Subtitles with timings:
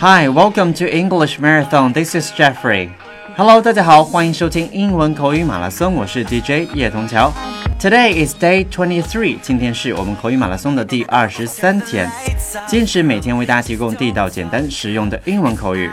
[0.00, 1.92] Hi, welcome to English Marathon.
[1.92, 2.88] This is Jeffrey.
[3.36, 7.30] Hello，大家好，欢迎收听英文口语马拉松，我是 DJ 叶童桥。
[7.78, 12.10] Today is day twenty three，今天是我们口语马拉松的第二十三天，
[12.66, 15.90] 坚持每天为大家提供地道、简单、实用的英文口语。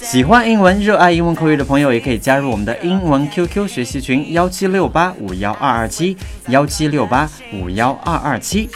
[0.00, 6.16] 喜欢英文、热爱英文口语的朋友，也可以加入我们的英文 QQ 学习群：幺七六八五幺二二七
[6.48, 8.70] 幺七六八五幺二二七。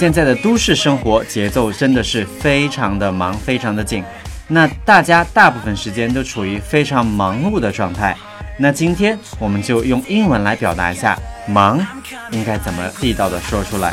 [0.00, 4.04] 现在的都市生活节奏真的是非常的忙，非常的紧。
[4.48, 8.16] 那大家大部分时间都处于非常忙碌的状态。
[8.58, 11.84] 那今天我们就用英文来表达一下忙
[12.30, 13.92] 应该怎么地道的说出来。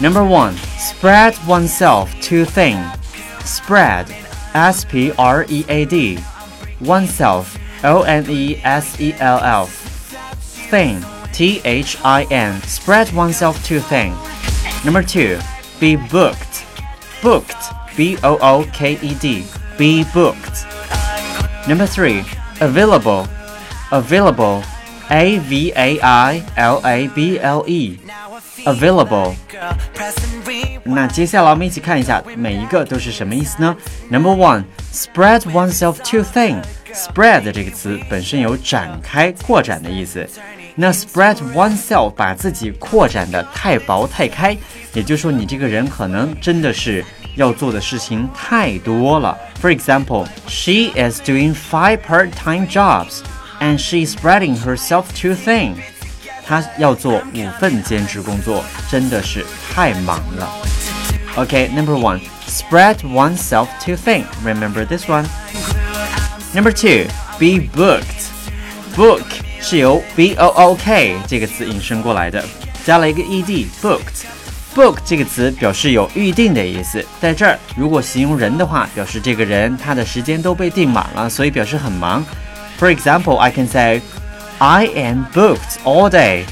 [0.00, 2.78] Number one, spread oneself too thin.
[3.44, 4.06] Spread,
[4.52, 6.18] S P R E A D.
[6.84, 7.44] Oneself,
[7.82, 9.70] O N E S E L F.
[10.70, 10.96] Thin,
[11.32, 12.60] T H I N.
[12.66, 14.12] Spread oneself too thin.
[14.85, 15.37] Number two,
[15.79, 16.65] be booked.
[17.21, 17.55] Booked.
[17.97, 19.43] B O O K E D.
[19.77, 20.65] Be booked.
[21.67, 22.23] Number three,
[22.61, 23.27] available.
[23.91, 24.63] Available.
[25.11, 27.99] A V A I L A B L E.
[28.65, 29.35] Available。
[30.83, 33.75] 那接下来我们一起看一下每一个都是什么意思呢
[34.09, 36.63] ？Number one, spread oneself too thin.
[36.93, 40.27] Spread 这个词本身有展开、扩展的意思。
[40.78, 44.56] 那 spread oneself 把自己扩展的太薄太开，
[44.92, 47.04] 也就是说你这个人可能真的是。
[47.36, 49.36] 要做的事情太多了。
[49.60, 53.22] For example, she is doing five part-time jobs,
[53.58, 55.74] and she's spreading herself too thin.
[56.46, 60.48] 她要做五份兼职工作，真的是太忙了。
[61.34, 64.22] Okay, number one, spread oneself too thin.
[64.44, 65.26] Remember this one.
[66.54, 67.08] Number two,
[67.40, 68.30] be booked.
[68.94, 69.26] Book
[69.60, 72.44] 是由 b o o k 这个词引申过来的，
[72.84, 82.24] 加了一个 e d booked。Book 这个词表示有预定的意思，在这儿如果形容人的话，表示这个人他的时间都被订满了，所以表示很忙。
[82.78, 84.02] For example, I can say,
[84.58, 86.42] I am booked all day.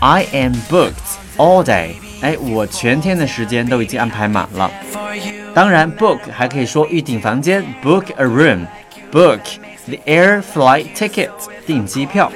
[0.00, 0.92] I am booked
[1.36, 1.96] all day.
[2.22, 4.70] 哎，我全天的时间都已经安排满了。
[5.54, 8.66] 当然，book 还可以说预订房间，book a room.
[9.80, 11.30] Book the air flight ticket.
[11.66, 12.30] 订机票。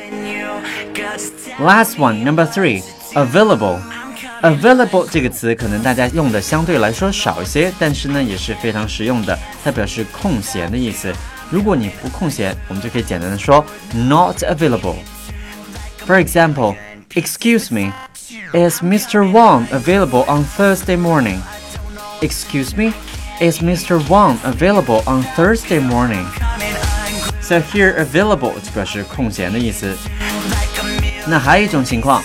[1.59, 2.83] Last one, number three,
[3.15, 3.81] available.
[4.43, 11.13] Available 这个词可能大家用的相对来说少一些，但是呢也是非常实用的，它表示空闲的意思。
[11.51, 16.77] 如果你不空闲，我们就可以简单的说 not available。For example,
[17.15, 17.93] excuse me,
[18.55, 19.31] is Mr.
[19.31, 21.41] Wang available on Thursday morning?
[22.23, 22.95] Excuse me,
[23.41, 24.01] is Mr.
[24.09, 26.25] Wang available on Thursday morning?
[27.48, 29.96] So here available 就表示空闲的意思。
[31.28, 32.24] 那还有一种情况。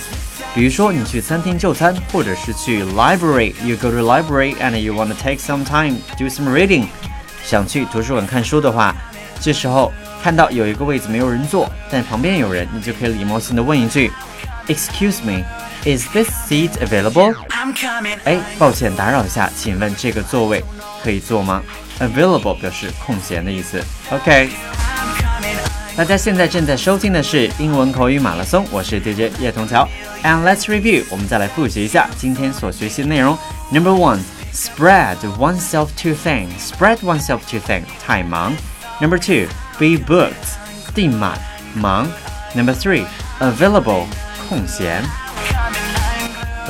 [0.53, 6.87] 比如说，你去餐厅就餐，或者是去 library，you go to library and you want to take some time do some reading，
[7.45, 8.93] 想去图书馆看书的话，
[9.39, 14.11] 这时候看到有一个位子没有人坐，但旁边有人，你就可以礼貌性的问一句
[14.67, 17.33] ，Excuse me，is this seat available？
[18.25, 20.61] 哎，抱歉打扰一下，请问这个座位
[21.01, 21.63] 可以坐吗
[21.99, 23.81] ？Available 表示空闲的意思。
[24.09, 24.49] OK。
[25.93, 29.87] 大家现在正在收听的是英文口语马拉松，我是 DJ 叶童桥。
[30.23, 33.37] And let's review，我们再来复习一下今天所学习的内容。
[33.71, 38.53] Number one，spread oneself too thing，spread oneself too thing，太忙。
[39.01, 40.31] Number two，be booked，
[40.95, 41.37] 订满
[41.75, 42.07] 忙。
[42.55, 44.05] Number three，available，
[44.47, 45.03] 空闲。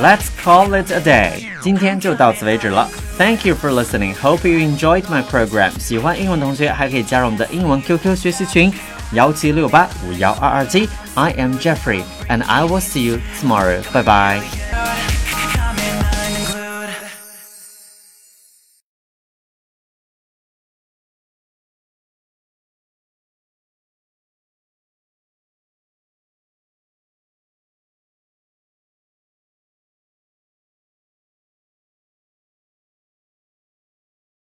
[0.00, 2.88] Let's call it a day，今天就到此为止了。
[3.18, 4.14] Thank you for listening.
[4.16, 5.70] Hope you enjoyed my program.
[5.78, 8.72] 喜欢英文同学还可以加入我们的英文 QQ 学习群。
[9.13, 10.87] 幺七六八五幺二二七。
[11.15, 13.81] I am Jeffrey, and I will see you tomorrow.
[13.91, 14.60] Bye bye.